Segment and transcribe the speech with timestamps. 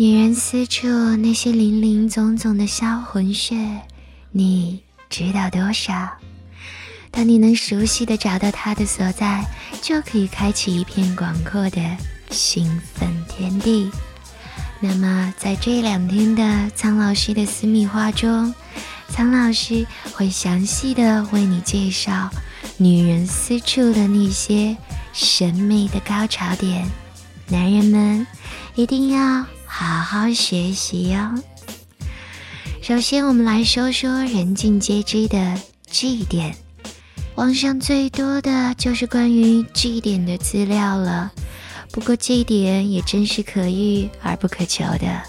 [0.00, 3.82] 女人私处那些林林总总的销魂穴，
[4.30, 6.08] 你知道多少？
[7.10, 9.44] 当你能熟悉的找到它的所在，
[9.82, 11.82] 就可以开启一片广阔的
[12.30, 13.90] 兴奋天地。
[14.80, 18.54] 那么，在这两天的苍老师的私密话中，
[19.10, 22.30] 苍老师会详细的为你介绍
[22.78, 24.74] 女人私处的那些
[25.12, 26.86] 神秘的高潮点，
[27.48, 28.26] 男人们
[28.74, 31.32] 一定要好好学习哟。
[32.82, 35.56] 首先，我们来说说人尽皆知的
[35.88, 36.56] G 点。
[37.36, 41.30] 网上最多的就是关于 G 点的资料了，
[41.92, 45.22] 不过 G 点也真是可遇而不可求的。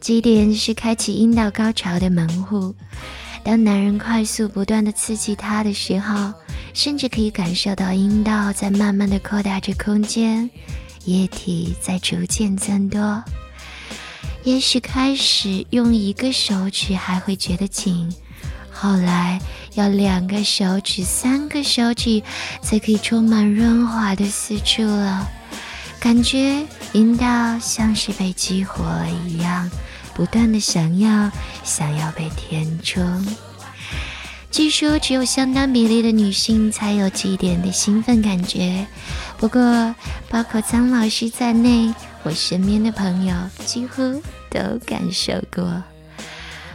[0.00, 2.74] G 点是开启阴道高潮的门户，
[3.44, 6.32] 当男人快速不断的刺激它的时候，
[6.72, 10.48] 甚至可以感受到阴道在慢慢的扩大着空间，
[11.04, 13.22] 液体在逐渐增多。
[14.44, 18.12] 也许开始用一个手指还会觉得紧。
[18.70, 19.40] 后来
[19.74, 22.22] 要两个手指、三个手指
[22.60, 25.30] 才可以充满润滑的四处了，
[26.00, 28.84] 感觉阴道像是被激活
[29.28, 29.70] 一样，
[30.14, 31.30] 不断的想要、
[31.62, 33.24] 想要被填充。
[34.52, 38.86] 据说只有相当比例的女性才有这一点的兴奋感觉，
[39.38, 39.94] 不过
[40.28, 44.02] 包括张老师在内，我身边的朋友几乎
[44.50, 45.82] 都感受过。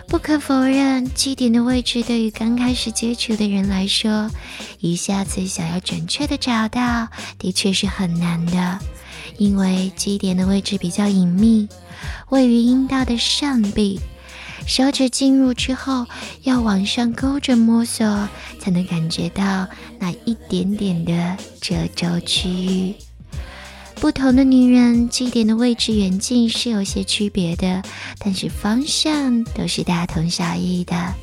[0.07, 4.31] 不可否认，基点的位置对于刚开始接触的人来说，
[4.79, 8.79] 一下子想要准确的找到，的确是很难的。
[9.37, 11.69] 因为基点的位置比较隐秘，
[12.29, 13.99] 位于阴道的上壁，
[14.67, 16.05] 手指进入之后，
[16.43, 18.27] 要往上勾着摸索，
[18.59, 19.65] 才能感觉到
[19.97, 22.93] 那一点点的褶皱区域。
[23.95, 27.81] 不同的女人基点的位置远近是有些区别的，
[28.19, 31.13] 但是方向都是大同小异的，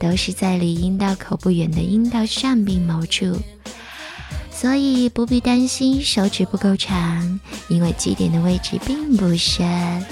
[0.00, 3.38] 都是在离阴道口不远的阴道上壁某处，
[4.50, 10.04] 所以不必担心手指不够长，因为基点的位置并不深，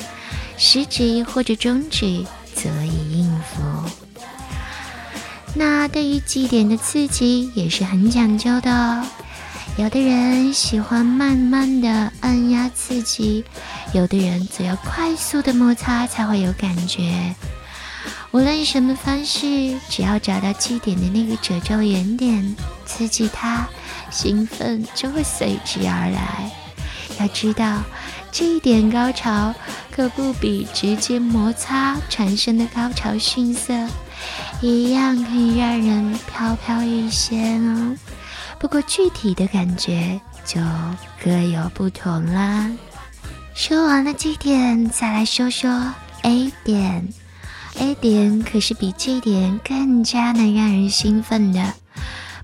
[0.57, 2.25] 食指或者中指
[2.63, 3.63] 则以应付。
[5.55, 9.05] 那对于基点的刺激也是很讲究的哦。
[9.77, 13.45] 有的人喜欢慢慢的按压刺激，
[13.93, 17.35] 有的人则要快速的摩擦才会有感觉。
[18.33, 22.55] 无论什么方式，只要找到基点的那个褶皱原点，
[22.87, 23.67] 刺激它，
[24.11, 26.51] 兴奋就会随之而来。
[27.19, 27.83] 要知道，
[28.33, 29.55] 这一点高潮
[29.91, 33.75] 可不比直接摩擦产生的高潮逊色，
[34.63, 37.95] 一样可以让人飘飘欲仙哦。
[38.59, 40.61] 不过具体的感觉就
[41.23, 42.71] 各有不同啦。
[43.55, 47.07] 说完了 G 点，再来说说 A 点。
[47.79, 51.75] A 点可是比 G 点更加能让人兴奋的。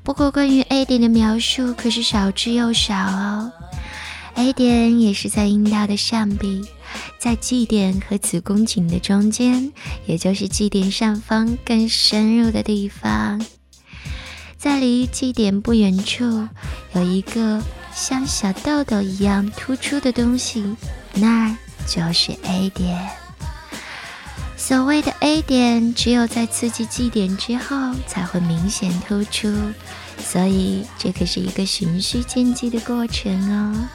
[0.03, 3.51] 不过关于 A 点的描述可是少之又少哦。
[4.39, 6.65] A 点也是在阴道的上壁，
[7.19, 9.73] 在 G 点和子宫颈的中间，
[10.07, 13.45] 也就是 G 点上方更深入的地方。
[14.57, 16.47] 在离 G 点不远处，
[16.95, 17.61] 有一个
[17.93, 20.77] 像小豆豆一样突出的东西，
[21.15, 22.97] 那就是 A 点。
[24.57, 29.53] 所谓的 A 点，只有在刺激 G 点之后才会明显突出，
[30.19, 33.89] 所以这可是一个循序渐进的过程哦。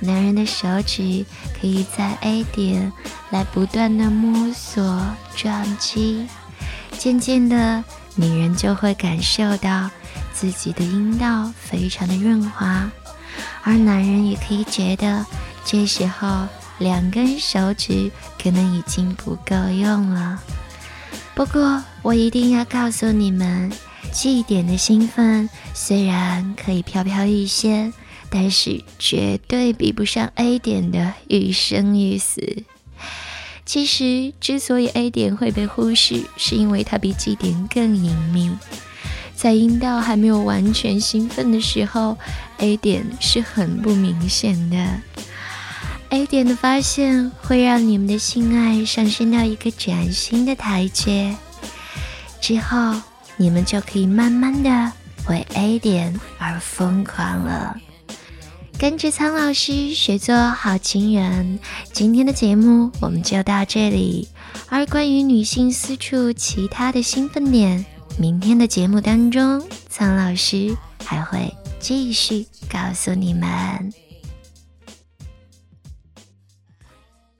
[0.00, 1.24] 男人的手指
[1.60, 2.92] 可以在 A 点
[3.30, 5.00] 来不断的摸索
[5.36, 6.26] 撞击，
[6.98, 7.84] 渐渐的。
[8.16, 9.88] 女人就会感受到
[10.34, 12.90] 自己的阴道非常的润滑，
[13.62, 15.24] 而男人也可以觉得
[15.64, 16.46] 这时候
[16.78, 18.10] 两根手指
[18.42, 20.42] 可能已经不够用了。
[21.34, 23.72] 不过我一定要告诉你们
[24.12, 27.94] ，，G 点的兴奋虽然可以飘飘欲仙，
[28.30, 32.62] 但是绝对比不上 A 点的欲生欲死。
[33.66, 38.50] 其实，之所以 A 点会被忽视，是因为它比 G 点更隐秘。
[39.34, 42.18] 在阴道还没有完全兴奋的时候
[42.58, 45.00] ，A 点是很不明显的。
[46.10, 51.36] A 点的发现会让你们的性爱上升到一个崭新的台阶，
[52.40, 53.00] 之后
[53.36, 54.92] 你们就可以慢慢的
[55.28, 57.76] 为 A 点而疯狂了。
[58.80, 61.58] 跟着苍老师学做好情人，
[61.92, 64.26] 今天的节目我们就到这里。
[64.70, 67.84] 而关于女性私处其他的兴奋点，
[68.18, 70.74] 明天的节目当中，苍老师
[71.04, 73.92] 还会继续告诉你们。